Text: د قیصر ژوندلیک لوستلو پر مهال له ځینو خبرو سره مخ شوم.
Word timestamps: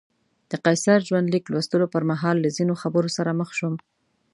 د 0.49 0.51
قیصر 0.65 0.99
ژوندلیک 1.07 1.45
لوستلو 1.53 1.87
پر 1.93 2.03
مهال 2.11 2.35
له 2.43 2.49
ځینو 2.57 2.73
خبرو 2.81 3.09
سره 3.17 3.37
مخ 3.39 3.49
شوم. 3.57 3.75